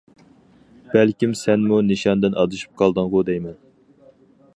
بەلكىم 0.93 1.35
سەنمۇ 1.41 1.77
نىشاندىن 1.89 2.39
ئادىشىپ 2.45 2.73
قالدىڭغۇ 2.81 3.23
دەيمەن. 3.29 3.57